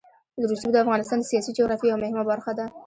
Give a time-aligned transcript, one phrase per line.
[0.51, 2.65] رسوب د افغانستان د سیاسي جغرافیه یوه مهمه برخه ده.